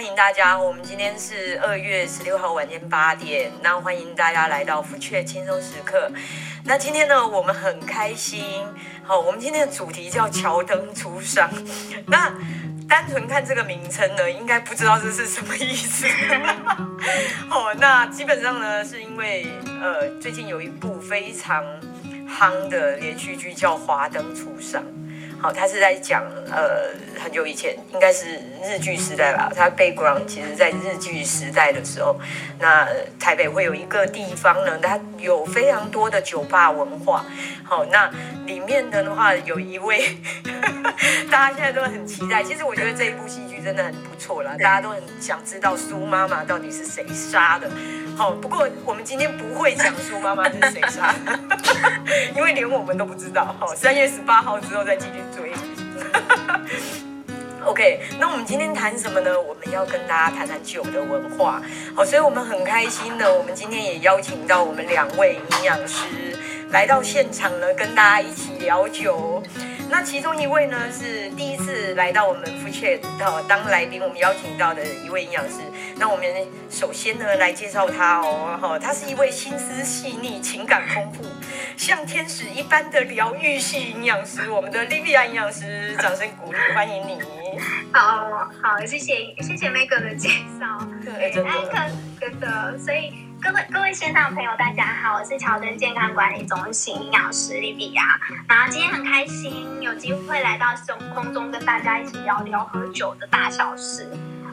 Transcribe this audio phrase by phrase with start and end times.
[0.00, 6.10] 欢迎大家，我们今天是二月十六号晚间八点，那欢迎大家来到福雀轻松时刻。
[6.64, 8.64] 那今天呢，我们很开心，
[9.04, 11.50] 好，我们今天的主题叫乔登出商。
[12.06, 12.32] 那
[12.88, 16.06] 单纯看这个名称呢，应该不知道这是什么意思。
[17.50, 19.48] 好， 那基本上呢，是因为
[19.82, 21.62] 呃，最近有一部非常
[22.26, 24.82] 夯的连续剧叫《华灯初上》。
[25.42, 29.50] 好，他是在讲，呃，很久以前，应该是日剧时代吧。
[29.54, 32.18] 他 background 其实，在日剧时代的时候，
[32.58, 32.86] 那
[33.18, 37.24] 台北会有一个地方呢，它有非常多的酒吧文化。
[37.64, 38.10] 好，那
[38.44, 40.18] 里面的话，有一位，
[41.30, 42.42] 大家现在都很期待。
[42.42, 47.70] 其实我觉得这一部戏剧真的很不错啦，大家都很想知道苏妈妈到底是谁杀的。
[48.16, 51.38] 好，不过我们今天不会讲苏妈妈是谁杀的，
[52.36, 53.54] 因为连我们都不知道。
[53.58, 55.52] 好，三月十八号之后再继续追。
[57.64, 59.38] OK，那我们今天谈什么呢？
[59.38, 61.62] 我们要跟大家谈谈酒的文化。
[61.94, 66.04] 好，所以我们很开心呢，我们今天也邀请到我们两位营养师
[66.70, 69.42] 来到现场呢，跟大家一起聊酒。
[69.90, 75.56] 那其中一位呢，是第一次来到我们福雀的当来宾，我们邀请到的一位营养师。
[75.96, 76.24] 那我们
[76.70, 81.24] 首先呢，来介绍他哦，哈，他是一位心思细腻、情感丰富、
[81.80, 87.18] 像天使一般的疗愈系营养师，我们的莉莉亚营养师，掌声鼓励，欢迎你。
[87.90, 90.28] 好好，谢谢谢谢 Megan 的介
[90.60, 93.26] 绍，对，真的，真的，所以。
[93.42, 98.20] 各位各位线上的朋友，大家好，我是乔登健康管理中心营养师莉比亚。
[98.46, 104.06] 然后今天很开心有机会来到空空中跟大家一起聊聊喝酒的大小事。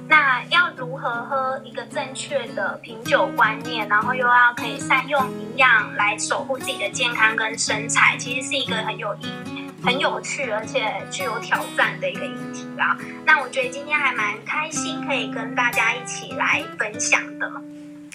[0.09, 12.97] 那要如何喝一个正确的品酒观念，然后又要可以善用营养来守护自己的健康跟身材，其实是一个很有意义、很有趣而且具有挑战的一个议题啦。
[13.25, 17.51] 那我觉得今天还蛮开心，可以跟大家一起来分享的。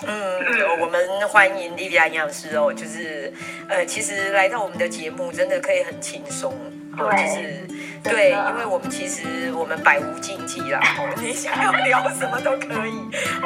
[0.04, 3.32] 嗯，我们欢迎莉莉安营养师哦，就是
[3.68, 6.52] 呃，其实来到我们的节目真的可以很轻松，
[6.98, 7.66] 哦，就是
[8.02, 12.94] 对，因为我们其实我们百无禁忌啦，哦，你想要聊什么都可以。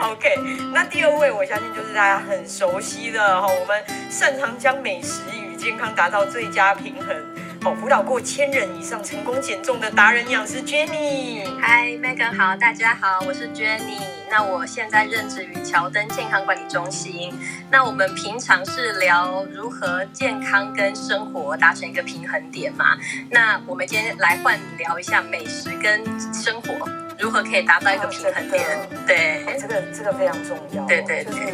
[0.01, 0.35] OK，
[0.73, 7.36] 那第二位我相信就是大家很熟悉的哈，哦，我们擅长将美食与健康达到最佳平衡。
[7.75, 11.45] 辅导过千人以上成功减重的达人营养师 Jenny。
[11.61, 14.01] 嗨，Megan 好，大家好，我是 Jenny。
[14.31, 17.33] 那我现在任职于乔登健康管理中心。
[17.71, 22.97] 那我们平常是聊如何健康跟生活达成一个平衡点嘛。
[23.31, 26.89] 那我们今天来换聊一下美食跟生活
[27.19, 28.65] 如何可以达到一个平衡点。
[28.65, 30.85] 哦、对，这个这个非常重要。
[30.85, 31.33] 对对对。
[31.33, 31.53] 就是、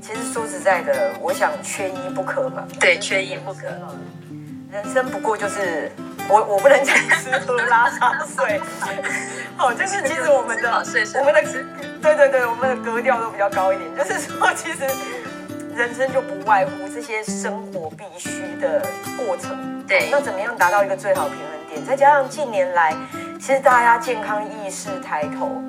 [0.00, 2.66] 其实说实在的，我想缺一不可嘛。
[2.80, 3.66] 对，缺一不可。
[4.70, 5.90] 人生不过就是
[6.28, 8.60] 我，我不能讲吃喝拉撒睡，
[9.56, 10.70] 好， 就是其实我们的
[11.18, 11.42] 我们的
[12.02, 13.96] 对对对，我们的格调都比较高一点。
[13.96, 14.80] 就是说，其实
[15.74, 18.84] 人生就不外乎这些生活必须的
[19.16, 19.82] 过程。
[19.86, 21.86] 对，那怎么样达到一个最好平衡点？
[21.86, 22.94] 再加上近年来，
[23.40, 25.62] 其实大家健康意识抬头。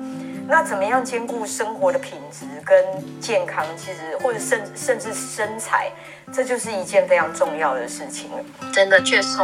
[0.50, 3.64] 那怎么样兼顾生活的品质跟健康？
[3.76, 5.92] 其实或者甚甚至身材，
[6.32, 8.38] 这就是一件非常重要的事情了。
[8.72, 9.38] 真的，确实，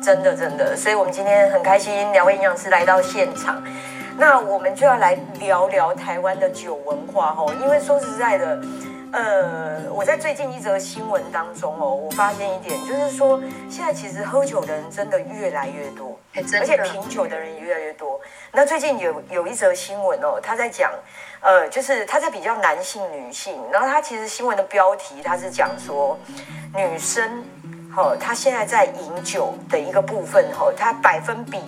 [0.00, 0.76] 真的真的。
[0.76, 3.60] 所以我们今天很开心，两位营养师来到现场。
[4.16, 8.60] 那我们就要来聊聊台湾的酒文化哦，因为说实在的。
[9.10, 16.17] 呃，我在最近一则新闻当中哦，我发现一点，就是说现在其实喝酒的人真的越来越多，
[16.58, 18.20] 而且品酒的人也越来越多。
[18.52, 20.90] 那最近有有一则新闻哦，他在讲，
[21.40, 26.18] 呃，就是他在比较男性女性，然后他其实新闻的标题他是讲说
[26.74, 27.44] 女生，
[27.96, 31.58] 哦，她现在在饮酒的一个部分哦，她百分比。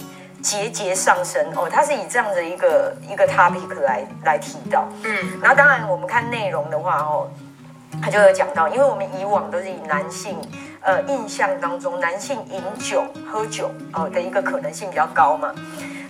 [0.43, 7.29] 节节上升哦，他是以这样的一个一个 topic 来来提到，嗯，然后当然我们看内容的话哦，
[8.03, 10.41] 他就有讲到，因为我们以往都是以男性
[10.83, 15.55] 呃印象当中男性饮酒喝酒哦的一个可能性比较高嘛，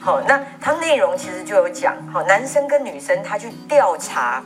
[0.01, 4.43] 好，那它内容其实就有讲，好，男生跟女生他去调查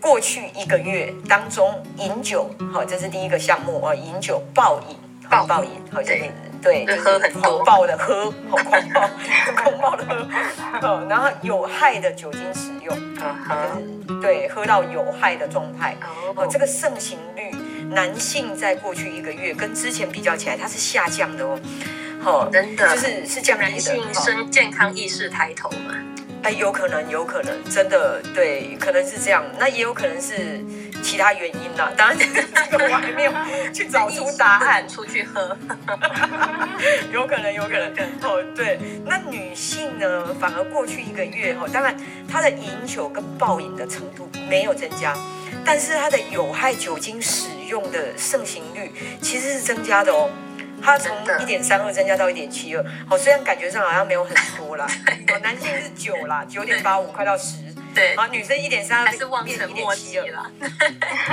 [0.00, 4.96] 过去一个月当中饮酒，好，这是第一个项目哦，饮酒暴饮，
[5.30, 6.30] 暴暴饮，好，这里。
[6.64, 9.00] 对，就是狂暴 的喝，好狂暴，
[9.54, 10.04] 狂暴的
[10.80, 15.94] 喝，然后有害的酒精使用，就是对，喝到有害的状态，
[16.34, 17.53] 哦，这个盛行率，
[17.94, 21.58] 男性在过去一个月跟之前比较起来，它是下降的哦，
[22.20, 25.94] 好，真的，就是是降低的，男性生健康意识抬头嘛，
[26.42, 30.62] 哎，有可能，有可能，真的，对，可能是这样，那也有可能是。
[31.02, 31.92] 其他原因啦。
[31.98, 33.32] 当然，这个我还没有
[33.74, 34.88] 去找出答案。
[34.88, 35.54] 出去喝，
[37.12, 37.92] 有可能，有可能。
[38.22, 38.78] 哦，对。
[39.04, 41.94] 那女性呢，反而过去一个月哈，当然
[42.26, 45.14] 她的饮酒跟暴饮的程度没有增加，
[45.62, 50.30] 但是她的有害酒精使用的盛行率其实是增加的哦。
[50.82, 54.86] 它从一点三二增加到一点七二，好，虽然感觉上好像没有很多啦，
[55.32, 57.56] 哦，男性是九啦，九点八五快到十，
[57.94, 60.44] 对，好，女生一点三二还是望尘莫及了，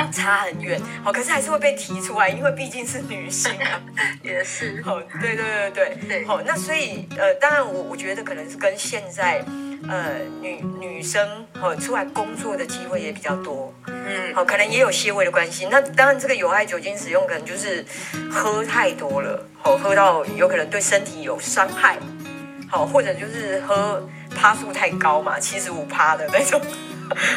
[0.10, 3.82] 差很远，好，可是还是会被提出来，因为毕竟是女性啊，
[4.24, 9.44] 也是，好，对对对对对，好，那所以呃，当然我我觉得可能是跟现在
[9.90, 13.74] 呃女女生呃出来工作的机会也比较多。
[14.06, 15.68] 嗯，好，可能也有些微的关系。
[15.70, 17.86] 那当然，这个有害酒精使用可能就是
[18.32, 21.98] 喝太多了，好，喝到有可能对身体有伤害，
[22.70, 26.60] 好，或者就是喝趴数太高嘛，七十五趴的那种，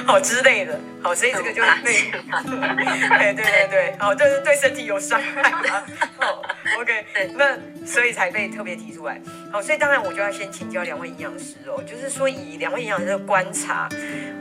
[0.07, 1.93] 好 之类的，好，所以这个就会被，
[3.19, 5.83] 对对对对，好，就是对身体有伤害嘛，
[6.17, 6.43] 好，
[6.81, 7.05] OK，
[7.37, 9.21] 那所以才被特别提出来，
[9.53, 13.89] 好，所以当然我就要先请教两位营养师哦，就是说以两位营养师的观察，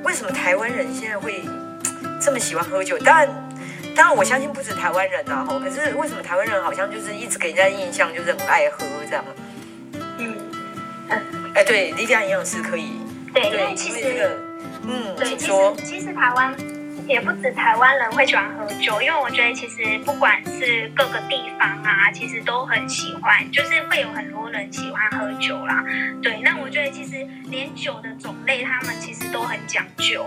[0.03, 1.41] 为什么台湾人现在会
[2.23, 3.27] 这么喜欢喝酒，当然，
[3.93, 5.59] 当然我相信不止台湾人呐，吼。
[5.59, 9.25] 可是为什么台湾人好像就是一直给人家印象就是很爱喝这样？
[10.19, 10.35] 嗯，
[11.53, 12.93] 哎，对，莉莉安营养师可以。
[13.33, 14.37] 对，因为其实，这个、
[14.83, 15.53] 嗯，对，其实
[15.83, 16.55] 其实台湾
[17.07, 25.83] 也不止台湾人会喜欢喝酒，因为我觉得其实不管是各个地方啊，其实都很喜欢，就是会有很多人喜欢喝酒啦。
[26.21, 30.25] 对，那我觉得其实连酒的种类，他们其实都很讲究。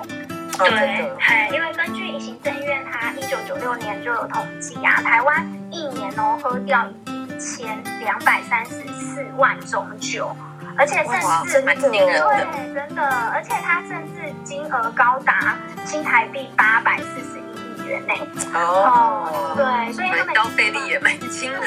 [0.59, 10.35] 对，嘿，因为根据行政院，它一九九六年就有统计啊，台湾一年哦喝掉一千两百三十四万种酒，
[10.79, 18.15] 而且甚至对，真的，而且它甚至金额高达新台币八百四十一亿元呢。
[18.55, 21.63] 哦，对，所以他们消费力也蛮惊人，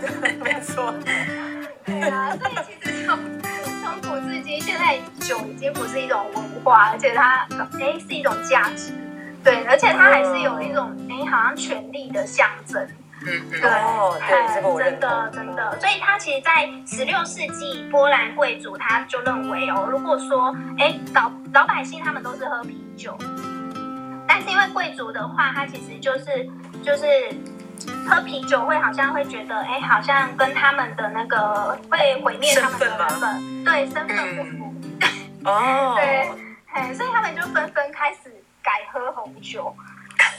[0.00, 0.94] 真的没错。
[1.84, 3.06] 对啊，所以其实
[4.44, 7.46] 从从古至今，现在酒已经不是一种文化，而且它
[7.80, 8.92] 哎是一种价值，
[9.42, 12.86] 对，而且它还是有一种哎好像权力的象征，
[13.26, 23.16] 嗯对，对，真的真的，所以它其实，在十六世纪，波兰贵族他就认为哦，如果说哎老老百姓他们都是喝啤酒，
[24.28, 26.48] 但是因为贵族的话，他其实就是
[26.82, 27.06] 就是。
[28.08, 34.74] 喝啤酒会好像会觉得，哎，好像跟他们的那个会毁灭他们的身份，对，身份不符。
[35.44, 36.30] 哦， 对，
[36.66, 38.32] 嘿，所以他们就纷纷开始
[38.62, 39.74] 改喝红酒。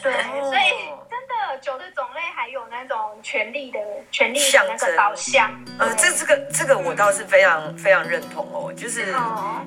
[0.01, 0.69] 对，所以
[1.09, 3.79] 真的酒的种类还有那种权力的
[4.11, 5.51] 权力的那个导向。
[5.79, 9.13] 呃，这这个这个我倒是非常非常认同哦，就是，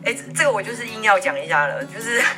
[0.05, 2.23] 哎，这个我就是硬要讲一下了，就是。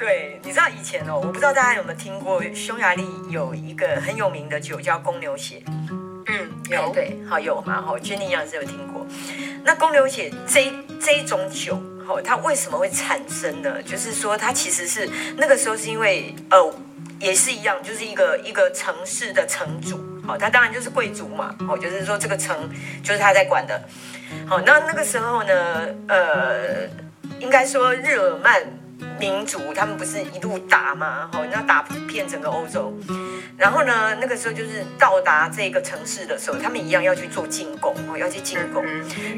[0.00, 5.62] 对，你知道以前哦，我不知道大家有没有听过，匈牙利有一个很有名的酒叫公牛血。
[5.66, 9.06] 嗯，有对，好有嘛，好，Jenny 老师有听过。
[9.62, 13.82] 那公牛血这这一种酒，好，它为什么会产生呢？
[13.82, 15.06] 就是说，它其实是
[15.36, 16.74] 那个时候是因为呃，
[17.18, 22.56] 也是一样，就是一个一个城市的城主，好，他当然就是贵族嘛，好，就是说这个城
[23.02, 23.78] 就是他在管的。
[24.48, 26.88] 好，那那个时候呢，呃，
[27.38, 28.79] 应该说日耳曼。
[29.18, 31.28] 民族他们不是一路打吗？
[31.32, 32.92] 好，要打遍整个欧洲。
[33.56, 38.82] 然后呢，那个时候就是到达这个城市的时候，他们一样要去做进贡，哦，要去进贡。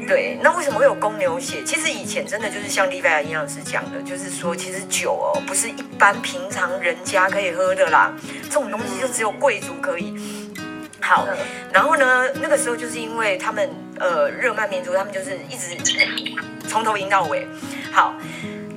[0.07, 1.61] 对，那为什么会有公牛血？
[1.65, 10.15] 其实以前真的就是像利维亚营养师讲的，就是说，其实酒哦，不是一般平常人家可以喝的啦，这种东西就只有贵族可以。
[11.01, 11.27] 好，
[11.73, 15.75] 然后呢，那个时候就是因为他们呃，日耳曼民族他们就是一直
[16.65, 17.45] 从头赢到尾。
[17.91, 18.15] 好。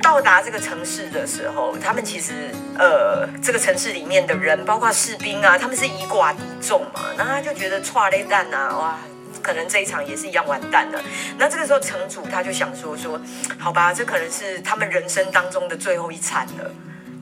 [0.07, 8.99] 到达这个城市的时候，他们其实呃，这个城市里面的人，包括士兵啊，他们是以寡敌众嘛，那他就觉得剉咧等啊，哇，
[9.43, 11.03] 可能这一场也是一样完蛋了。
[11.37, 13.21] 那这个时候城主他就想说说，
[13.59, 16.71] 好吧，这可能是他们人生当中的最后一餐了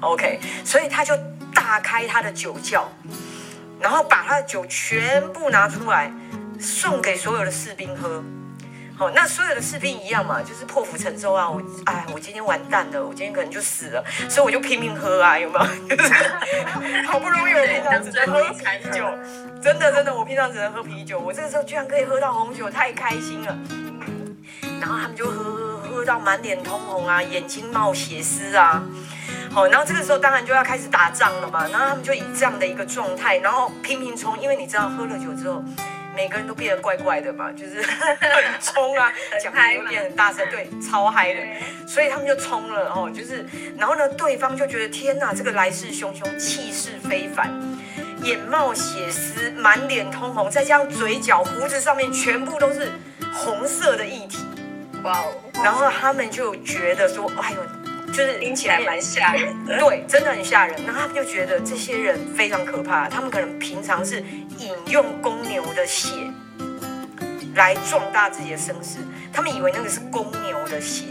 [0.00, 1.16] ，OK，所以他就
[1.54, 2.86] 大开他的酒窖，
[3.80, 6.12] 然后把他的酒全部拿出来
[6.60, 8.22] 送给所有的士兵喝。
[8.96, 11.50] 好，那所有的士兵一样嘛，就是破釜沉舟啊！
[11.50, 15.64] 我哎，我今天完蛋了，我今天可能就死了，所以我就拼命喝啊，有没有？
[17.10, 19.04] 好不容易我平常只能喝啤酒，
[19.60, 23.58] 真的真的，我平常只能喝啤酒，我这个时候居然可以喝到红酒，太开心了。
[24.80, 28.80] 然后他们就喝喝喝到满脸通红啊，眼睛冒血丝啊。
[29.50, 35.60] 好，然后这个时候当然就要开始打仗了嘛，然后他们就以这样的一个状态，然后拼命冲，因为你知道喝了酒之后。
[36.14, 41.40] 每个人都变得怪怪的嘛，就是很冲啊， 讲话又变很大声，对，超嗨的，
[41.86, 43.44] 所以他们就冲了哦，就是，
[43.76, 47.50] 然后呢，对方就觉得天哪，这个来势汹汹，气势非凡，
[48.22, 52.90] 眼冒血丝，满脸通红，再加上嘴角、胡子上面全部都是
[53.32, 54.38] 红色的液体，
[55.02, 57.83] 哇哦，然后他们就觉得说，哎呦。
[58.14, 60.76] 就是听起来蛮吓人的， 对，真的很吓人。
[60.86, 64.20] 然后他们就觉得这些人非常可怕，他们可能平常是
[64.58, 66.10] 饮用公牛的血
[67.56, 68.98] 来壮大自己的声势，
[69.32, 71.06] 他们以为那个是公牛的血，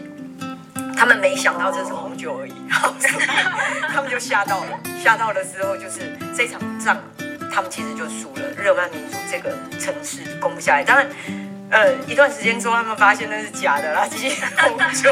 [0.95, 2.53] 他们没想到这是红酒而已，
[3.93, 4.79] 他们就吓到了。
[5.03, 6.97] 吓到了之后，就是这场仗
[7.51, 10.83] 他们其实就输了，日耳曼民族这个城市攻不下来。
[10.83, 11.05] 当然。
[11.73, 15.11] 呃，一段时间之后，他们发现那是假的垃圾红酒，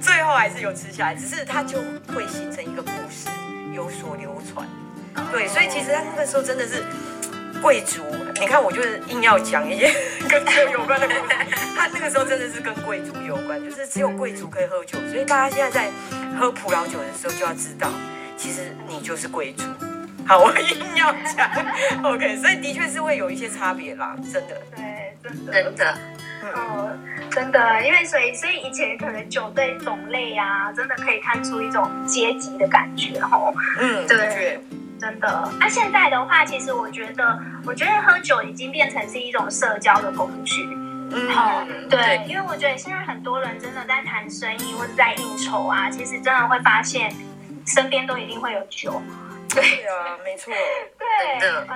[0.00, 1.78] 最后还是有吃下来，只是它就
[2.14, 3.28] 会形成一个故事，
[3.74, 4.64] 有所流传。
[5.32, 6.84] 对，所以其实他那个时候真的是
[7.60, 8.04] 贵族。
[8.40, 9.92] 你看，我就是硬要讲一些
[10.28, 11.34] 跟酒有关的故事。
[11.76, 14.96] 他那个时候真的是跟贵族有关，就是只有贵族可以喝酒。
[15.10, 15.90] 所以大家现在在
[16.38, 17.90] 喝葡萄酒的时候，就要知道，
[18.36, 19.64] 其实你就是贵族。
[20.24, 21.50] 好，我硬要讲，
[22.04, 22.36] OK。
[22.36, 24.56] 所以的确是会有一些差别啦，真的。
[24.76, 24.97] 对。
[25.28, 25.98] 真的，真的，
[26.54, 33.52] 嗯，真的，因为所以所以以前可能酒对种类啊，真的可以看出一种阶级的感觉哦。
[33.80, 34.60] 嗯，对，
[35.00, 35.52] 真的。
[35.58, 40.64] 那、啊、现在的话，其实我觉得，我觉得喝酒已经变成是一种社交的工具。
[41.10, 47.10] 嗯，好，对，对，因为我觉得现在很多人真的在谈生意或者在应酬啊，其实真的会发现
[47.66, 49.02] 身边都一定会有酒。
[49.50, 50.52] 对啊，没错。
[50.98, 51.66] 对，真的，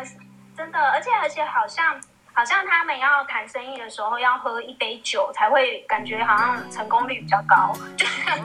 [0.56, 1.94] 真的，而且而且好像。
[2.34, 7.72] 好像他们要谈生意的时候，要喝一杯酒才会感觉好像成功率比较高。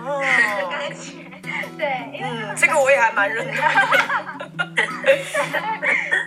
[0.06, 0.22] 哦，
[1.78, 3.56] 对，因为、嗯、这个我也还蛮认同。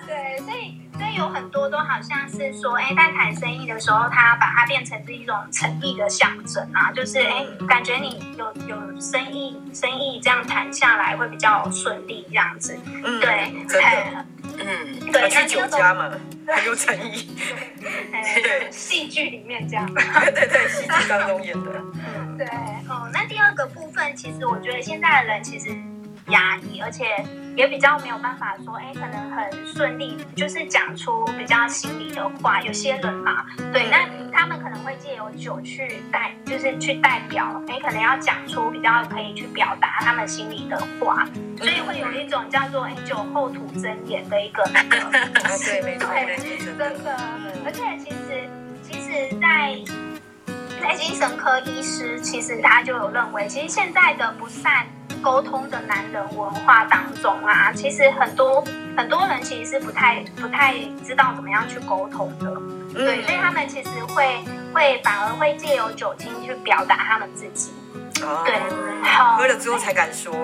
[0.07, 12.79] 对，所以所以有很多都好像是说，哎，在谈生意的时候，他把它变成是一种诚意的象征啊，就是哎，感觉你有有生意生意这样谈下来会比较顺利这样子。
[13.05, 14.25] 嗯，对，真的。
[14.61, 16.11] 嗯，对，去酒家嘛，
[16.47, 17.29] 很有诚意。
[18.43, 19.87] 对， 戏剧里面这样。
[19.95, 21.71] 对对对，戏剧当中演的。
[21.95, 22.47] 嗯， 对。
[22.88, 25.69] 哦，那第二个部分，其实我觉得现在的人其实
[26.29, 27.05] 压抑，而且
[27.57, 32.61] 也比较没有办法说，哎，可能很顺利，就是讲出比较心里的话。
[32.62, 41.26] 有些人嘛，对，那他们可能会借由酒去代，就是去代表，哎，可能要讲出比较可以去表达他们心里的话。
[41.59, 44.97] 所以会有一种叫做哎“酒后吐真言”的一个那个，
[45.64, 47.16] 对，没错，对，真的。
[47.66, 48.49] 而且其实，
[48.83, 49.76] 其实在
[50.80, 54.87] 在精神科医师，其实他就有认为，其实现在的不善
[55.23, 58.65] 沟通的男人文化当中啊，其实很多
[58.97, 60.75] 很多人其实是不太不太
[61.05, 62.55] 知道怎么样去沟通的，
[62.95, 67.73] 对，所以他们其实会会反而会借由酒精去表达他们自己。
[68.23, 68.55] 哦、对，
[69.03, 70.35] 好，喝了之后才敢说。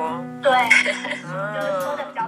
[0.42, 2.25] 对，就是说的比较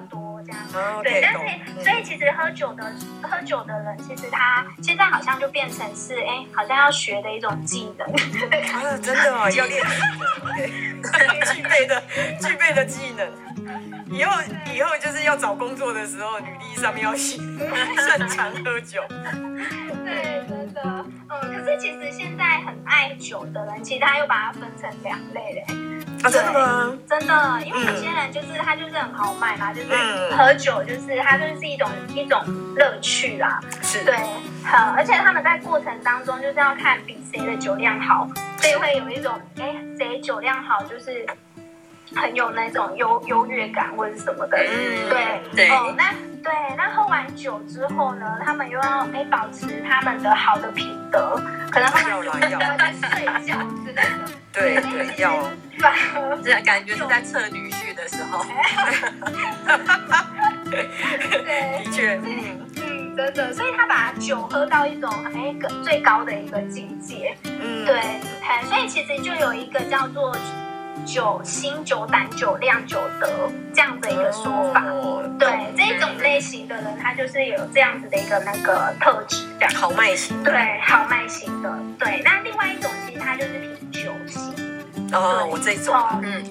[1.02, 2.92] 对，但是所以其实喝酒的
[3.22, 8.06] 喝酒的人，其实他现在好像就变成是哎，好像要学的一种技能。
[8.74, 9.82] 啊，真的哦，要练
[11.54, 12.02] 具备的
[12.40, 13.28] 具备的技能。
[14.10, 14.40] 以后
[14.72, 17.38] 以后就是要找工作的时候，履历上面要写
[18.08, 19.02] 擅长喝酒。
[20.04, 20.42] 对，
[20.74, 21.04] 真的。
[21.28, 25.64] 嗯，可是其实现在很爱酒的人，其实他又把它分成两类嘞。
[26.22, 26.98] 啊，真的吗？
[27.08, 29.88] 真的，因为有些人就是他就是很豪迈嘛，就是
[30.36, 32.42] 喝酒就是他就是一种一种
[32.74, 33.60] 乐趣啦。
[33.82, 34.04] 是。
[34.04, 34.16] 对，
[34.64, 41.26] 好，而且他们在过程当中就是要看比谁的酒量好，所以会有一种哎，谁酒量好就是。
[42.16, 46.10] 很有那种优优越感或者什么的，嗯、对对哦，那
[47.38, 51.40] 酒之后呢，他们又要哎保持他们的好的品德，
[51.70, 52.50] 可能他们就会在
[52.92, 54.02] 睡觉之类的，
[54.52, 55.48] 对对要，
[56.42, 58.44] 对这感觉是在测女婿的时候，
[60.68, 60.88] 对，
[61.84, 62.66] 的确，嗯。
[62.80, 68.00] 嗯，真的，所以他把酒喝到一种哎个最高的一个境界，嗯，对，
[68.68, 70.34] 所以其实就有一个叫做。
[71.08, 82.20] 酒心、酒胆、酒量、酒德这样的一个说法，哦、对这一种类型的人，他就是有这样子的一个那个特质，这样豪迈型，对豪迈型的，对。
[82.22, 84.54] 那另外一种其实他就是品酒型，
[85.14, 86.44] 哦，我这种，嗯，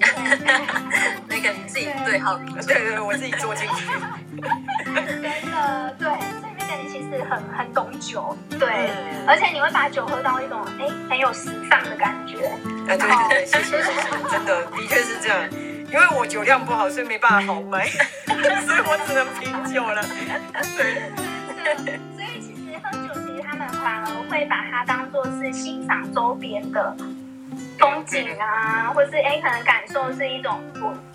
[1.28, 3.86] 那个你自己对号入座，对对，我自己坐进去，
[4.84, 6.08] 真的对。
[6.90, 12.36] 其实很很懂酒，对，嗯、而且你会把酒喝到一种哎很有时尚的感觉。
[12.88, 15.38] 哎，对对对，谢谢谢谢，真的的确是这样，
[15.92, 17.86] 因为我酒量不好，所以没办法豪迈，
[18.26, 20.02] 所以我只能品酒了。
[20.76, 21.02] 对，
[21.84, 23.66] 对，所以其实喝酒其实他们。
[23.78, 26.96] 反而会把它当做是欣赏周边的
[27.78, 30.60] 风景啊，或是哎，可能感受是一种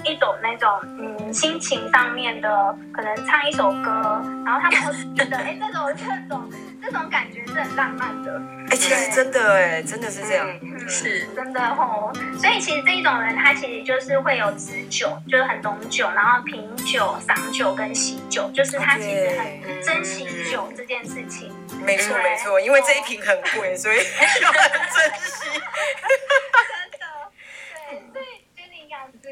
[0.04, 6.50] 一种那种嗯心情上面的，可能唱一首歌，然后他们会觉得 哎，这种这种
[6.82, 8.42] 这种感觉是很浪漫的。
[8.70, 12.12] 哎，其实真的哎，真的是这样，嗯、是真的哦。
[12.40, 21.52] 所以其实这一种人，他其实就是会有知酒，就是很懂酒，然后品酒、赏酒跟喜酒，就是他其实很珍惜酒这件事情。
[21.86, 23.98] 没错没错，因为这一瓶很贵，所以
[24.42, 25.62] 要很珍惜。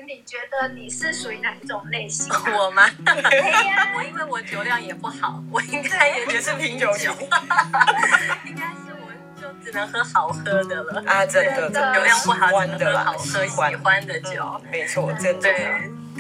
[0.08, 2.28] 你觉得你是属于哪一种类型？
[2.54, 2.84] 我吗？
[3.96, 7.10] 我因为我酒量也不好，我应该也也是品酒型。
[8.46, 11.26] 应该是我就只能喝好喝的了啊！
[11.26, 14.62] 真的，酒量不好只能喝好喝喜欢的酒。
[14.70, 15.50] 没错，真的。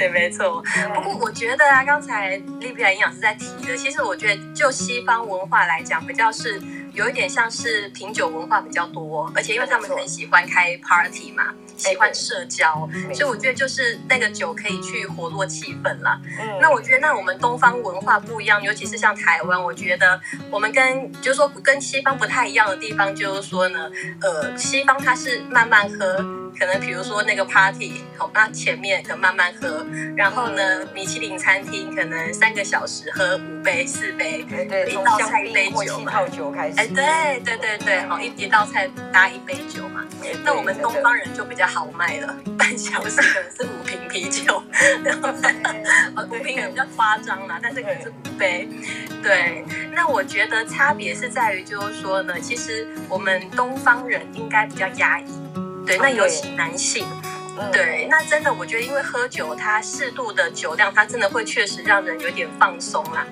[0.02, 0.64] 对，没错。
[0.96, 6.60] 不过我觉得啊，刚才利比亚营养师在提的，其实我觉得就西方文化来讲，比较是
[6.92, 16.20] 有一点像是品酒文化比较多，而且因为他们很喜欢开 party 嘛，喜欢社交，所以我觉得就是那个酒可以去活络气氛啦。
[16.60, 23.92] 那我觉得那我们东方文化不一样，尤其是像台湾，我觉得我们跟就是说跟西方不太一样的地方，就是说呢，
[24.22, 26.41] 呃，西方它是慢慢喝。
[26.58, 36.12] 可能比如说那个 party，好，那前面可能慢慢喝，然后呢，米其林餐厅可能三个小时喝五杯四杯，对一道菜一杯酒嘛，
[36.78, 40.06] 哎，对对对对，好，一一道菜搭一杯酒嘛。
[40.44, 44.62] 那我们东方人就比较豪迈了，半小时可能是五瓶啤酒，
[45.04, 45.30] 然后
[46.30, 48.68] 五瓶可能比较夸张啦，但是可能是五杯。
[49.24, 55.26] 对，那我觉得差别是在于，就是说呢，其实我们东方人应该比较压抑。
[55.86, 57.06] 对，那尤其男性，
[57.58, 63.26] 嗯、对，那真的，我觉得因为喝酒，它适度的酒量，它真的会确实让人有点放松啦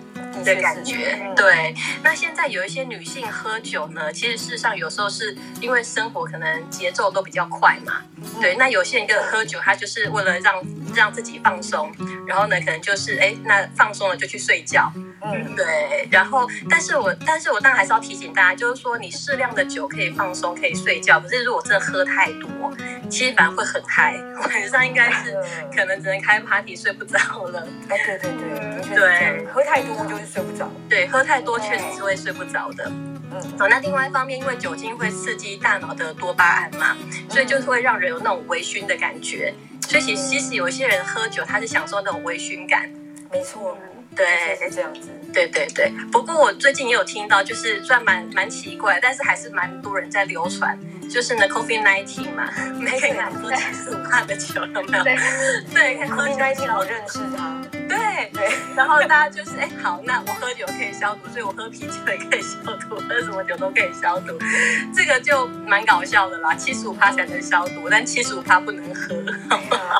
[0.44, 1.20] 的感觉。
[1.22, 8.02] 嗯、对，那现在有一些女性喝酒呢，其实事实上有时候是因为生活可能节奏都比较快嘛。
[8.18, 10.56] 嗯、对，那有些人一个喝酒，他就是为了让
[10.96, 11.92] 让自己放松，
[12.28, 14.92] 然后呢，可能就是哎，那放松了就去睡觉。
[15.22, 22.50] 嗯，对，然后，但是我，但是我当然还是要提醒大家，就是说，你适量的酒可以放松，可以睡觉，可是如果真的喝太多，
[23.10, 24.16] 其实反而会很嗨，
[24.48, 25.36] 晚上应该是
[25.76, 27.68] 可能只能开 party 睡不着了。
[27.90, 30.72] 哎，对对对，对，喝太多就是睡不着。
[30.88, 32.90] 对，喝太多确实是会睡不着的。
[33.32, 36.96] 嗯，好，那另外一方面，因为酒精会刺激大脑的多巴胺嘛，
[37.30, 39.54] 所以就是会让人有那种微醺的感觉。
[39.88, 42.90] 所以其实其实有一些人喝酒，他是享受那种微醺感。
[43.32, 43.78] 没错。
[44.16, 44.26] 对，
[44.60, 45.10] 是这样子。
[45.32, 50.78] 对对对，不过我最近也有听到，就是算蛮蛮奇怪，但是还是蛮多人在流传，
[51.10, 55.04] 就是呢，COVID-19 嘛， 每个人都七十五趴的酒，有没有？
[55.04, 55.16] 对。
[55.74, 57.79] 对，COVID-19 我认识他。
[57.90, 64.38] 对对， 然后大家就是哎，好，那我喝酒可以消毒，所以我喝啤酒也可以消毒，喝什么酒都可以消毒，
[64.96, 66.54] 这个就蛮搞笑的啦。
[66.54, 69.16] 七十五趴才能消毒，但七十五趴不能喝，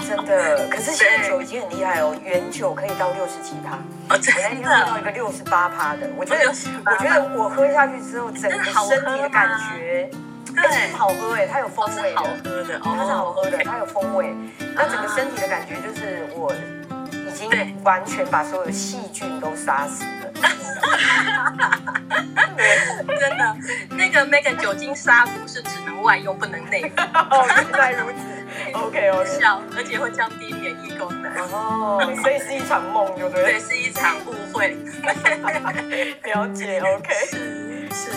[0.08, 0.68] 真的。
[0.70, 3.78] 可是现在酒已经很厉害哦，原酒可以到六十几趴。
[4.10, 10.10] 我那天喝到一个六十八趴的，我觉得，我觉得我喝下去之后，整个身体的感觉，
[10.56, 14.34] 对，好喝哎，它有风味，好喝的，它是好喝的，它有风味，
[14.76, 16.54] 那整个身体的感觉就是我。
[17.40, 17.50] 已经
[17.84, 20.34] 完全把所有的细菌都杀死了，
[23.18, 23.56] 真的。
[23.92, 26.90] 那个那个酒精杀毒是只能外用，不能内服。
[27.32, 28.18] 哦，原来如此。
[28.74, 29.40] OK OK。
[29.40, 31.32] 效，而且会降低免疫功能。
[31.54, 33.54] 哦，所以是一场梦，对不对？
[33.54, 34.76] 对，是一场误会。
[36.26, 37.14] 了解，OK。
[37.30, 38.12] 是是，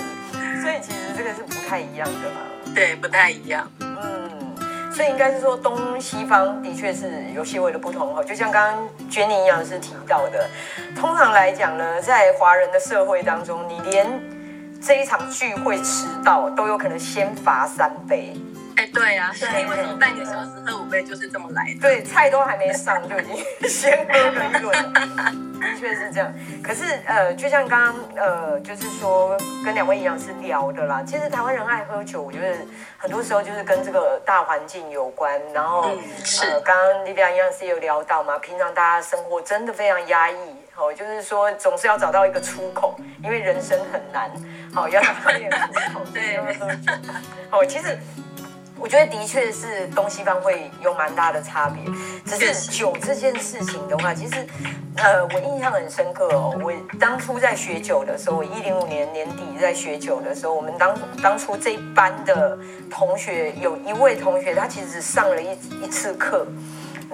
[0.63, 2.41] 所以其实这个是不太一样的嘛。
[2.75, 3.71] 对，不太一样。
[4.95, 10.49] 所以应该是说，东西方的确是有些微的不同哈，就像刚刚 Jenny 营养师提到的，
[10.95, 14.07] 通常来讲呢，在华人的社会当中，你连
[14.81, 18.35] 这一场聚会迟到都有可能先罚三杯。
[18.77, 21.81] 哎，对啊，所以为什么半个小时喝五杯就是这么来的？
[21.81, 23.37] 对，菜都还没上就已经
[23.69, 25.12] 先喝了一轮，的确是
[26.13, 26.33] 这样。
[26.63, 32.57] 可是呃，就像刚刚呃，就是说跟两位营养师聊的啦，其实台湾人爱喝酒，我觉得
[32.99, 35.41] 很多时候就是跟这个大环境有关。
[35.53, 35.99] 然后、嗯、
[36.43, 40.37] 呃，刚刚丽比亚营养师有聊到嘛，平常大家生活真的非常压抑，
[40.73, 42.95] 好、哦，就是说总是要找到一个出口，
[43.25, 44.31] 因为人生很难，
[44.75, 45.59] 好、哦，要找一点出
[45.95, 46.93] 口， 对，喝酒。
[47.51, 47.99] 哦，其实。
[48.83, 51.85] 我觉得的确是东西方会有蛮大的差别，
[52.27, 54.45] 只是酒这件事情的话，其实，
[54.97, 56.59] 呃，我印象很深刻哦。
[56.61, 62.59] 我当初在学酒的时候，我一零五年年底在学酒的时候，我们当当初这一班的
[62.91, 65.53] 同学有一位同学，他其实上了一
[65.85, 66.45] 一次课。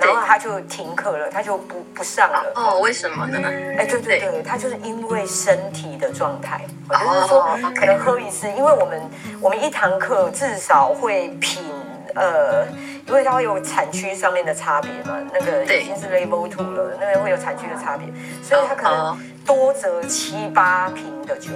[0.01, 2.43] 然后他就停课了，他就不不上了。
[2.55, 3.39] 哦，为什么呢？
[3.77, 9.03] 哎，对对对，他就是因为身体的状态，就是说可能喝一次，因为我们
[9.41, 11.65] 我们一堂课至少会品
[12.15, 12.67] 呃，
[13.07, 18.07] 因为它会有产区上面的差别嘛，那个已经是 level two 了，那个会有产区的差别，
[18.43, 21.51] 所以他可能多则七八瓶的酒。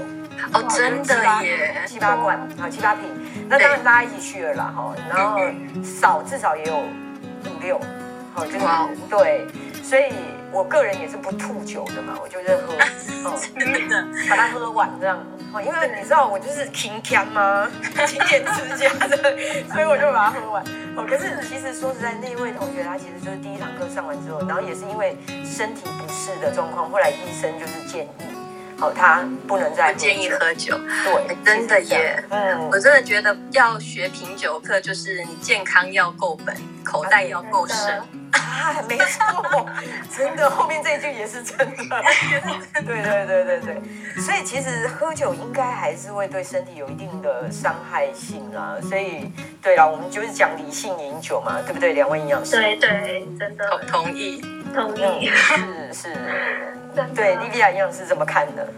[0.53, 3.05] 哦，真的耶，七八罐啊，七八瓶。
[3.49, 5.39] 那当然大家一起去了啦，哈，然后
[5.85, 7.81] 少至少也有五六，
[8.35, 8.59] 好，就是
[9.11, 9.47] 对，
[9.83, 10.13] 所以
[10.51, 12.73] 我个人也是不吐酒的嘛，我就是喝，
[13.29, 13.39] 哦，
[14.31, 15.19] 把它喝完这样，
[15.53, 17.71] 哦，因为你知道我就是勤俭嘛，
[18.07, 19.17] 勤俭持家的，
[19.71, 20.65] 所以我就把它喝完。
[20.97, 28.09] 哦，可是其实说实在，那位同学他其实就是第一堂课上完之后，然后也是因为身体不适的状况，后来医生就是建议。
[28.83, 32.21] 哦，他不能再不建议喝酒，对，真的耶。
[32.31, 38.03] 嗯，我真的觉得要学品酒课，就是你健康要够本，口袋要够深
[38.35, 39.67] 啊，没错，
[40.17, 42.03] 真的，后面这一句也是真的。
[42.85, 48.75] 对对对对对，所以其实喝酒应该还是会对身体有一定的伤害性啊。
[48.83, 51.93] 所以，对啊，我们就是讲理性饮酒嘛，对不对？
[51.93, 54.41] 两位营养师，对对，真的同同意
[54.75, 56.17] 同意，是是。
[57.15, 58.73] 对，莉莉亚营养师怎么看的？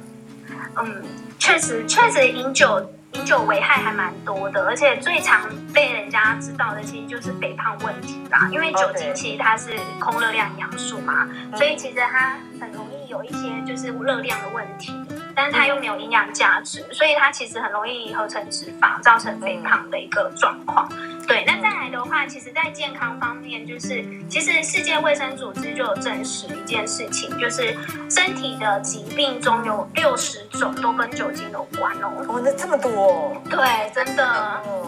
[0.77, 1.03] 嗯，
[1.39, 8.49] 确实，确实饮酒饮酒危害还蛮多的，而且最常被人家知道的其实就是肥胖问题啦。
[8.51, 14.93] 因为酒精其实它是空热量营养素嘛，所以其实它很容易有一些就是热量的问题，
[15.37, 20.89] 但是它又没有营养价值，所以它其实很容易合成脂肪，造成肥胖的一个状况。
[21.29, 27.75] 对，那再来的话，其实，在健康方面，就是其实世界卫生组织就有证实一件事情，就是
[28.11, 32.11] 身体的疾病中有六十种都跟酒精有关哦。
[32.29, 33.43] 哦，那这么多哦？
[33.49, 34.27] 对，真的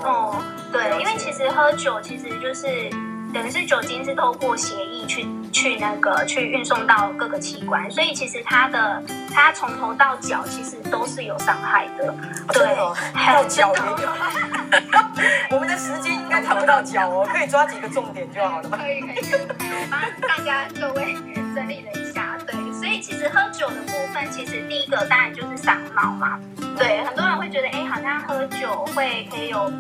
[0.03, 2.91] 哦，对，因为其实喝酒其实就是。
[3.37, 12.14] 等于是酒精是透过血液去去那个去运送到各个器官，所以其实它的它从头到脚其实都是有伤害的。
[12.49, 12.75] 对，
[13.14, 14.09] 到脚也有。
[15.53, 18.70] 我们的时间应该谈不到脚哦，可以抓几个重点就好了。
[18.70, 21.14] 可以可以，我帮大家各位
[21.55, 22.38] 整理了一下。
[22.46, 26.40] 对，所以其实喝酒的部分，其实第一个当然就是伤脑嘛。
[26.79, 29.70] 对，很多人会觉得，哎，好像喝酒会可以有。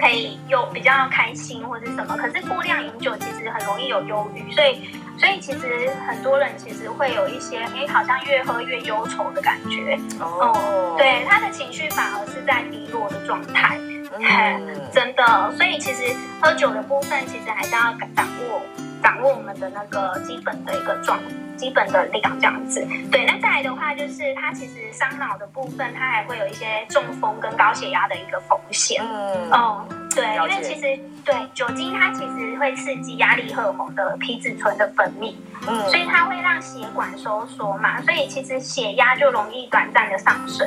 [0.00, 9.98] 可以有比较开心或者什么，可是过量饮酒其实很容易有忧郁，所以所以其实很多人其实会有一些哎，好像越喝越忧愁的感觉。
[10.18, 13.78] 哦、嗯，对，他的情绪反而是在低落的状态，
[14.18, 18.62] 嗯、 真的，所以其实喝酒的部分其实还是要掌握
[19.02, 21.18] 掌握我们的那个基本的一个状
[21.60, 22.80] 基本的力量这样子，
[23.12, 29.02] 对，那再来的话就是它其实伤脑的部分，它还会有一些中风跟高血压的一个风险。
[29.04, 35.34] 嗯，哦，对，因为其实对酒精它其实会刺激压力荷尔蒙的皮质醇的分泌，
[35.68, 40.66] 嗯，所以它会让血管收缩嘛，所以其实血压就容易短暂的上升。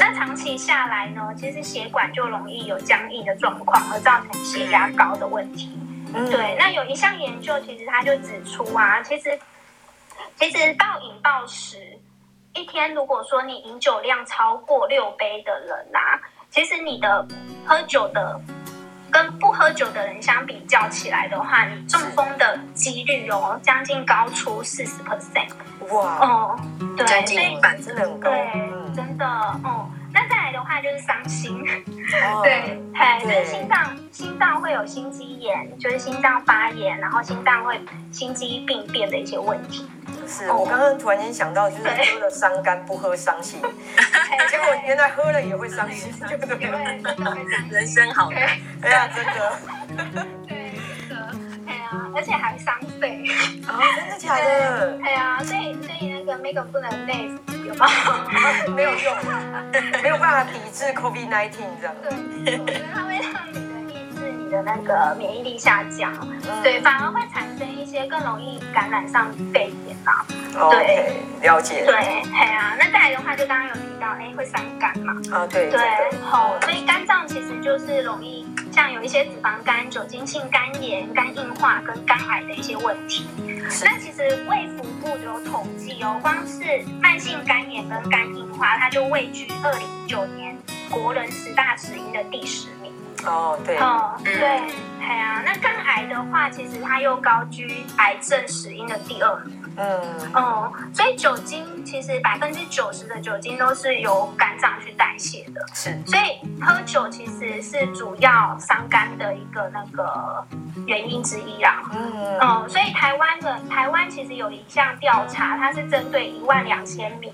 [0.00, 5.70] 那长期下来呢，其实血管就容易有僵硬的状况，而造成血压高的问题。
[6.12, 9.38] 嗯，对，那有一项研究其实它就指出啊，其实。
[10.42, 11.78] 其实暴饮暴食，
[12.52, 16.18] 一天如果说你饮酒量超过六杯的人啊，
[16.50, 17.24] 其实你的
[17.64, 18.40] 喝酒的
[19.08, 25.52] 跟不喝酒的人相比较起来的话，你中风的几率哦，将近高出四十 percent。
[25.94, 26.18] 哇！
[26.18, 26.60] 哦，
[26.96, 28.28] 对，将近一半，真的很高。
[28.28, 29.24] 对，真的
[29.62, 29.88] 哦。
[30.12, 31.56] 那再来的话就是伤心，
[32.34, 39.88] 哦、对，嘿，就是心脏心脏会有心肌炎，就是心脏发炎，然后心脏会心肌病变的一些问题。
[40.26, 43.60] 是我刚刚突然间想到，就是喝了伤肝不喝伤心，
[44.50, 46.56] 结果原来喝了也会伤心，对不对？
[47.70, 48.42] 人生好难，
[48.82, 50.26] 哎呀，真的。
[50.48, 50.72] 对，
[51.08, 51.30] 真的，
[51.66, 53.24] 哎呀，而且还伤肺。
[53.66, 54.98] 啊，真的假的？
[55.04, 57.30] 哎呀，所以所以那个 make 不能累，
[57.66, 57.86] 有吗？
[58.74, 59.14] 没有用，
[60.02, 61.94] 没有办法抵制 COVID nineteen 这样。
[62.02, 63.61] 对，我觉得他会让你。
[64.52, 70.24] 的那个免疫力下降，嗯、对，反而会产生一些更容易感染上肺炎啦。
[70.52, 71.86] 对，okay, 了解。
[71.86, 72.76] 对，对啊。
[72.78, 75.14] 那再来的话，就刚刚有提到，哎，会伤肝嘛？
[75.32, 75.70] 啊，对。
[75.70, 75.80] 对，
[76.20, 83.26] 好，所以肝脏其实就是容易像有一些脂肪肝、酒精性肝炎、肝硬化跟肝癌的一些问题。
[83.82, 86.62] 那其实卫福部有统计哦，光是
[87.00, 90.54] 慢性肝炎跟肝硬化，它就位居二零一九年
[90.90, 92.81] 国人十大死因的第十名。
[93.24, 94.60] 哦，对，哦，对，
[95.00, 99.58] 哎呀，那肝癌的话，其实它又高居癌症死因的第二名。
[99.76, 100.00] 嗯，
[100.34, 105.64] 哦，所以酒精其实百分之九十的酒精都是由肝脏去代谢的。
[105.72, 110.46] 是，所以喝酒其实是主要伤肝的一个那个
[110.86, 111.82] 原因之一啦。
[111.92, 117.32] 嗯，哦，所以台湾的台湾其实有一项调查，它是针对一万两千米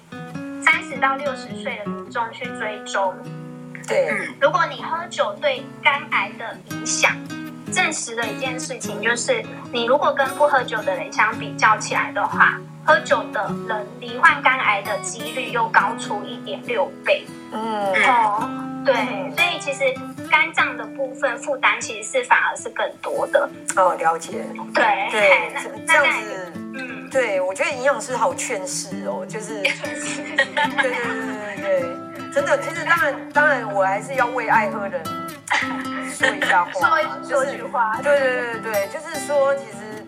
[0.62, 3.14] 三十到六十岁的民众去追踪。
[3.88, 7.12] 对，如果你喝酒对肝癌的影响，
[7.72, 17.26] 证实的一件事情就是，你如果跟不喝酒的人相比较起来的话，喝酒的人罹患肝癌的几率又高出一点六倍。
[17.52, 18.48] 嗯，哦，
[18.84, 18.94] 对，
[19.36, 19.84] 所以其实
[20.30, 23.48] 肝脏的部分负担其实是反而是更多的。
[23.76, 24.44] 哦，了解。
[24.74, 25.52] 对对，
[25.86, 31.27] 这样子，嗯，对，我觉得营养师好劝世哦，就是， 对对对。
[32.38, 35.02] 真的，其实当然，当然，我还是要为爱喝的人
[36.08, 37.98] 说一下话，说一句话。
[38.00, 40.06] 对对对对，就是说，其实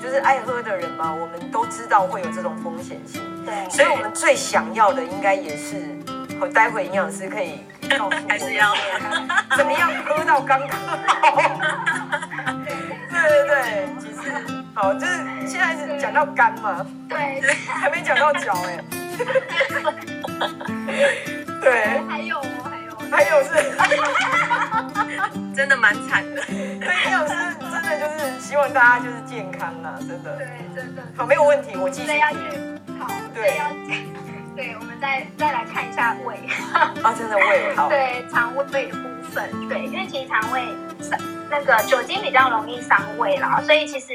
[0.00, 3.20] 就是爱喝的人嘛，我们都知道会有这种风险性。
[3.44, 5.98] 对，所以我们最想要的应该也是，
[6.38, 8.72] 和待会营养师可以告诉我们，还是要
[9.56, 11.42] 怎么样喝到刚刚好。
[13.10, 14.30] 对对对，其实
[14.74, 15.12] 好，就是
[15.44, 18.78] 现在是讲到肝嘛，对，还没讲到脚哎。
[21.64, 23.48] 对，还有哦，还有，还有是，
[25.56, 26.42] 真的蛮惨的。
[26.44, 26.58] 对，
[27.06, 27.34] 营养师
[27.72, 30.36] 真的就是希望大家就是健康啊，真的。
[30.36, 30.46] 对，
[30.76, 31.02] 真的。
[31.16, 32.18] 好，没有问题，我继续。
[32.18, 32.36] 要去，
[32.98, 33.64] 好，对，要，
[34.54, 36.36] 对，我们再再来看一下胃。
[36.74, 37.88] 啊，真的胃 好。
[37.88, 40.60] 对，肠胃的部分，对，因为其实肠胃
[41.00, 41.18] 伤
[41.50, 44.08] 那个酒精比较容易伤胃啦，所以其实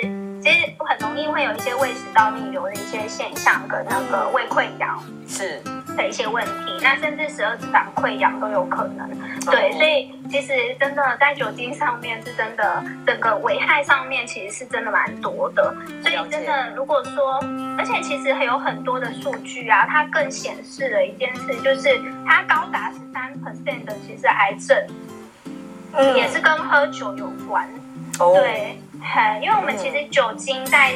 [0.43, 5.03] 其实很容易会有一些胃食道逆流的一些现象，跟那个胃溃疡。
[5.27, 5.59] 是。
[5.95, 9.09] 的一些问题，那甚至十二指肠溃疡都有可能。
[9.45, 15.75] 对，所以其实真的在酒精上面是真的，整个危害上面其实是真的蛮多的。
[16.03, 17.39] 所以真的，如果说，
[17.77, 24.77] 而且其实还有很多的数据啊，它更显示了一件事，就是它高达十三 percent 的其实癌症，
[25.93, 27.67] 嗯，也是跟喝酒有关。
[28.19, 30.93] 哦，对，很，因为我们其实酒精在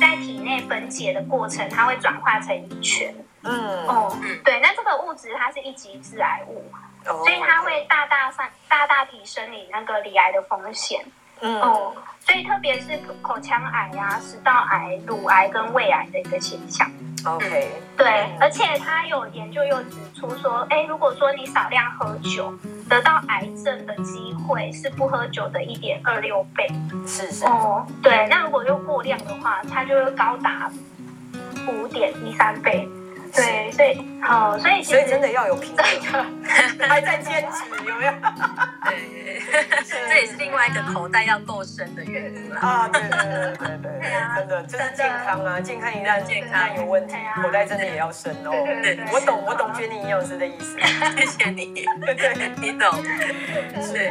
[0.00, 3.14] 在体内分解的过程，它会转化成乙醛。
[3.44, 6.64] 嗯哦，对，那这个物质它是一级致癌物，
[7.06, 11.04] 哦、所以它会大大上大大提升你那个罹癌的风险。
[11.44, 16.88] 嗯哦，所以特别是口腔癌呀、啊、食道癌、乳癌跟胃癌的一个现象。
[17.24, 22.54] OK，对，嗯、而且他有研究又指出说，哎，如果说你少量喝酒，
[22.88, 26.68] 得到癌症的机会是不喝酒的一点二六倍。
[27.08, 27.44] 是是。
[27.44, 30.70] 哦，对，那如果又过量的话，它就会高达
[31.66, 32.88] 五点一三倍。
[33.34, 35.74] 对，所以好，所以所以真的要有平
[36.10, 36.42] 衡，
[36.88, 38.12] 还在坚持，有没有？
[38.84, 39.40] 对，
[40.08, 42.88] 这也是另外一个口袋要够深的原因啊！
[42.92, 44.00] 对对对对对，
[44.36, 48.50] 真的就是健康啊，健康一旦健康有问题，口袋真的也要深哦。
[48.82, 50.78] 对，我懂，我懂，Jenny 营养师的意思，
[51.16, 52.90] 谢谢你，对对，你懂，
[53.82, 54.10] 是。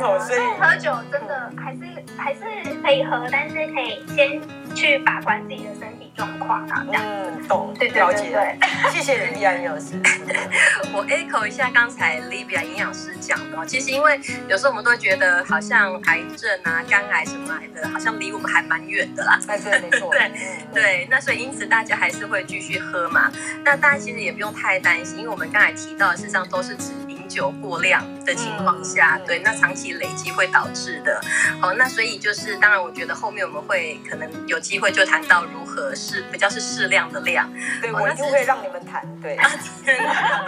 [0.00, 1.80] 哦，所以喝酒真的还是
[2.16, 2.40] 还是
[2.82, 4.40] 可以喝，但是可以先
[4.74, 5.91] 去把关自己的身体
[6.22, 7.02] 状况啊，这样。
[7.04, 8.30] 嗯，懂，对，了解。
[8.30, 8.56] 对，
[8.92, 10.00] 谢谢 Livia 营养师。
[10.94, 19.40] 我 echo 一下刚才 Livia 营养师讲的，其实因为有时候我们都会觉得好像癌症啊、肝癌什么癌的，好像离我们还蛮远的啦。
[19.48, 20.10] 哎，对，没错。
[20.14, 20.30] 对
[20.72, 23.32] 对，那所以因此大家还是会继续喝嘛。
[23.64, 31.18] 那大家其实也不用太担心，因为我们刚才提到的，事实上都是指饮酒过量的情况下，对，那长期累积会导致的。
[31.62, 37.50] 哦，那所以就是，当然我觉得后面我们会可能有机会就谈到如何是比较是适量的量。
[37.80, 39.02] 对，我一定会让你们谈。
[39.22, 39.36] 对，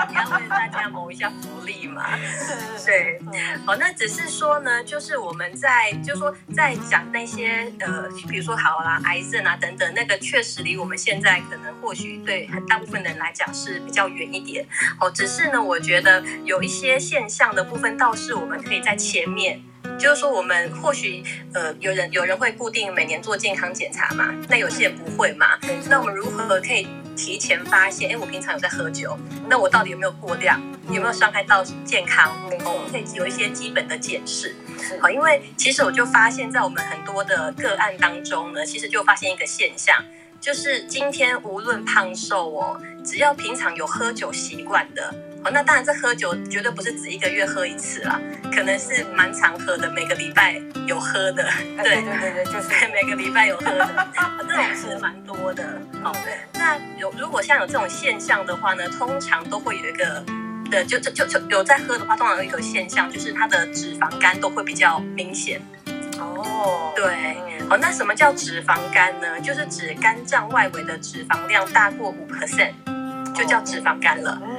[0.08, 2.04] 你要为大家谋一下福利嘛。
[2.84, 3.18] 对，
[3.64, 14.66] 好，那只是说呢，就是我们在，就是说在讲那些呃，比如说好啦，癌症啊等等，那个确实离我们现在可能或许对很大部分人来讲是比较远一点。
[15.00, 19.62] 哦，只是呢，我觉得有一些现象的部分倒是我们可以在前面。
[19.96, 25.58] 就是说，我们或许呃，有人有人会固定每年做健康检查嘛，那有些人不会嘛。
[25.88, 28.10] 那我们如何可以提前发现？
[28.10, 29.16] 哎，我平常有在喝酒，
[29.48, 30.60] 那我到底有没有过量？
[30.88, 32.32] 有没有伤害到健康？
[32.64, 34.56] 哦，我们可以有一些基本的检视。
[35.00, 40.02] 好，因为其实我就发现，在我们很多的个案当中呢，其实就发现一个现象，
[40.40, 45.14] 就是今天无论胖瘦哦，只要平常有喝酒习惯的。
[45.44, 48.18] 哦，那当然，这喝酒绝对不是只一个月喝一次啦，
[48.50, 51.44] 可能是蛮常喝的，每个礼拜有喝的。
[51.82, 54.08] 对对对对，就是每个礼拜有喝的，
[54.48, 55.62] 这种是蛮多的。
[56.02, 56.16] 好，
[56.54, 60.24] 那有如果像有这种现象的话呢，通常都会有一个
[60.70, 65.60] 对，就就就就有在喝的话，通常有一个现象，就是它的脂肪肝都会比较明显。
[66.18, 67.36] 哦，对，
[67.68, 69.38] 好，那什么叫脂肪肝呢？
[69.42, 72.72] 就是指肝脏外围的脂肪量大过五 percent，
[73.34, 74.40] 就叫脂肪肝了。
[74.42, 74.53] 嗯，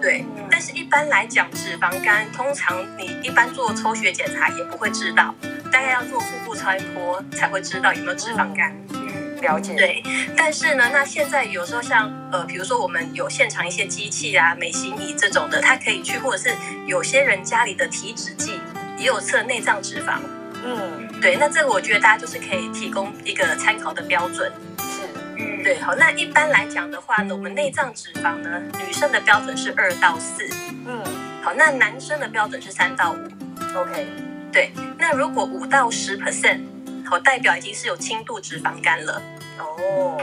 [0.00, 0.24] 对。
[0.50, 5.34] 但是一般来讲，脂肪肝通常你一般做抽血检查也不会知道，
[5.72, 8.74] 大概要做腹部超音波才会知道有没有脂肪肝。
[8.90, 9.74] 嗯，了解。
[9.74, 10.02] 对，
[10.36, 16.54] 但是呢，那现在有时候像呃，比如说我们有现场一些机器啊、美心仪这种的，它可以去，或者是
[16.86, 18.60] 有些人家里的体脂计
[18.98, 20.18] 也有测内脏脂肪。
[20.62, 24.52] 嗯，对，那这个我觉得大家就是可以提供一个参考的标准。
[25.62, 30.48] 对，好，那一般来讲的话呢，我们内脏脂肪呢，女生的标准是二到四，
[30.86, 31.02] 嗯，
[31.42, 33.16] 好，那男生的标准是三到五
[33.76, 34.06] ，OK，
[34.52, 36.60] 对，那如果五到十 percent，
[37.04, 39.22] 好，代表已经是有轻度脂肪肝了。
[39.58, 40.20] 哦，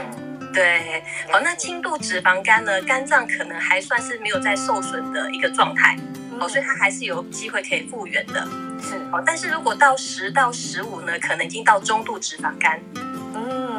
[0.52, 5.96] 对，好，那轻度脂肪肝呢，肝脏可能还算是没有在受损的一个状态。
[6.40, 8.46] 哦，所以它还是有机会可以复原的，
[8.80, 9.20] 是哦。
[9.26, 12.80] 但是如果到十到十五呢，可能已经到中度脂肪肝，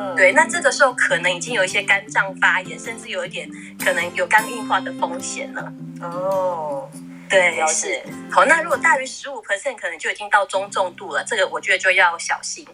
[0.09, 3.49] 嗯，对，那这个时候可能已经有一些肝脏发炎，甚至有一点
[3.83, 5.73] 可能有肝硬化的风险了。
[6.01, 6.89] 哦，
[7.29, 8.01] 对，是。
[8.31, 12.67] 好，那如果大于十五 percent，可能就已经到中重度了，这个我觉得就要小心。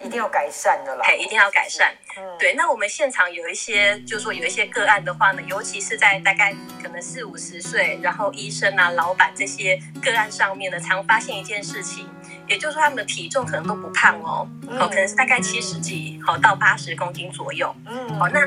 [0.00, 1.92] 一定要改善的啦，嘿，一定要改善。
[2.16, 12.08] 嗯，对，那我们现场有一些，就是说有一些个案的话呢，尤其是在大概可能四五十岁，然后医生啊、老板这些个案上面呢，常发现一件事情，
[12.48, 17.74] 也就是说他们的体重可能都不胖哦，哦，可能是大概七十几，好到八十公斤左右。
[17.86, 18.40] 嗯，好，那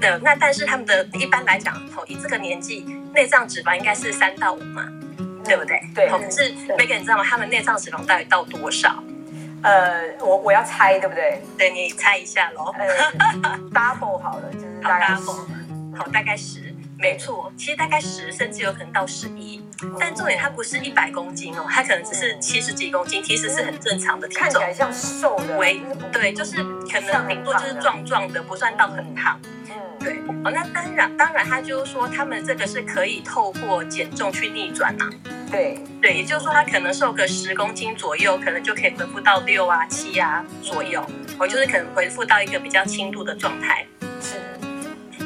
[0.00, 2.80] 的那但是他们的一般来讲，哦，以这个年纪，
[3.14, 4.86] 内脏脂肪应该是三到五嘛，
[5.44, 5.80] 对不对？
[5.94, 6.08] 对。
[6.08, 7.24] 可是每个人知道吗？
[7.24, 9.02] 他们内脏脂肪到底到多少？
[9.62, 11.42] 呃，我我要猜，对不对？
[11.56, 12.70] 对，你猜一下喽。
[12.76, 15.22] 呃，double 好了，就是大概十，
[15.96, 16.63] 好，大概十，
[17.04, 17.52] 没错。
[17.56, 19.62] 其实大概十，甚至有可能到十一。
[20.00, 24.42] 但重点它不是一百公斤哦，它可能只是七十几公斤，其实是很正常的体重。
[24.42, 25.58] 看起来像瘦的。
[25.58, 26.56] 为对，就是
[26.90, 29.38] 可能顶多就是壮壮的，不算到很胖。
[29.68, 30.14] 嗯，对。
[30.42, 35.10] 哦，那当然，当然，他就是说他们这个是可以透过减重去逆转呐。
[35.50, 41.04] 对对，也就是说，他可能瘦个十公斤左右，可能就可以恢复到六啊、七啊左右，
[41.38, 43.86] 我就是可能恢复到一个比较轻度的状态。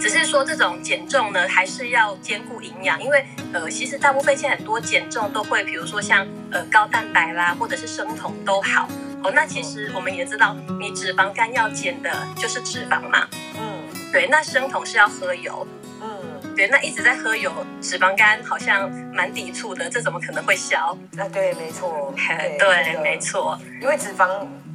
[0.00, 8.88] 是，只是说这种减重呢，还是要兼顾营养，因为呃，其实大部分现在很多减重都会，比如说像呃高蛋白啦，或者是生酮都好。
[9.24, 13.26] 哦，那其实我们也知道，你脂肪肝要减的就是脂肪嘛。
[13.58, 13.82] 嗯，
[14.12, 15.66] 对，那生酮是要喝油。
[16.00, 16.08] 嗯
[16.56, 20.96] 对，那一直在喝油，脂肪肝好像蛮抵触的，这怎么可能会消？
[21.16, 24.28] 啊，对，没错， 对，对没错，因为脂肪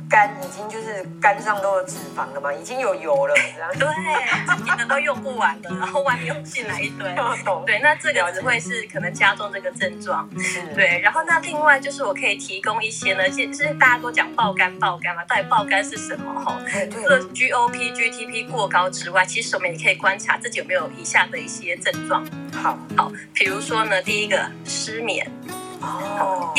[0.10, 3.34] 肝已经就是肝上都有脂肪了嘛，已经有油了，
[3.80, 7.08] 对，自己的都用不完的，然后外面又进来一堆，
[7.66, 10.30] 对，那这个只会是可能加重这个症状，
[10.76, 16.40] 对，然后那另外就是我可以提供一些呢，其实大家都讲爆肝爆肝嘛，到底爆肝是什么？
[16.44, 16.60] 哈，
[16.92, 22.26] 除了 GOP、GTP 过高之外，其实我们也可以观察自己有没有以下的一些症状。
[22.54, 25.30] 好，好，比如说呢，第一个失眠。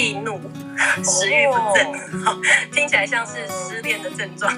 [0.05, 0.41] 哦，易怒、
[1.03, 1.87] 食欲不振，
[2.27, 2.41] 哦，
[2.73, 4.53] 听起来像是失恋的症状。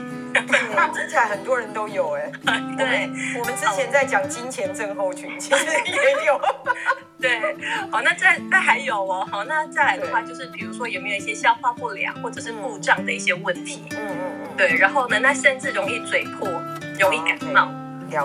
[0.92, 2.30] 听起来很多人都有哎。
[2.76, 6.40] 对，我们之前在讲金钱症候群，其实也有。
[7.18, 7.40] 对，
[7.90, 13.84] 好，那再那还有哦，好，那再来的话就是，比如说有没有一些消化不良或者是腹胀的一些问题？
[13.92, 14.48] 嗯嗯嗯。
[14.56, 16.48] 对，然后呢，那甚至容易嘴破，
[16.98, 17.68] 容易感冒。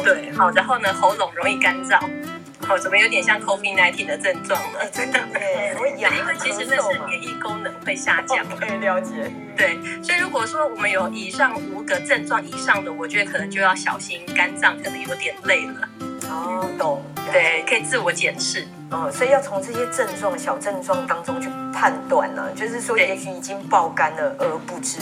[0.04, 1.98] 对，好，然后呢，喉咙容易干燥。
[2.70, 4.90] 哦，怎么有点像 COVID-19 的症状了？
[4.92, 8.46] 真的， 对，会痒，因为其实那是免疫功能会下降。
[8.60, 9.32] 可以了解。
[9.58, 15.90] 对，所以如果说我们有以上五个症状以上的，我觉得可能就要小心肝脏可能有点累了。
[16.30, 17.04] 哦，懂。
[17.32, 18.68] 对，可以自我检视。
[18.92, 25.00] 嗯，所以要从这些症状、小症状当中去判断呢，就是说，也许已经爆肝了而不知。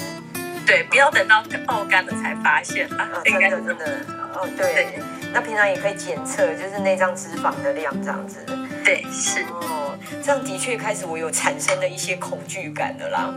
[0.66, 3.10] 对，不要等到爆肝了才发现啊！
[3.26, 3.86] 真的真的。
[4.34, 5.00] 哦，对。
[5.34, 8.44] 那平常也可以检测，就是内脏脂肪的量这样子。
[8.84, 9.44] 对，是。
[9.44, 13.34] 哦，这样的确开始我有产生了一些恐惧感的啦。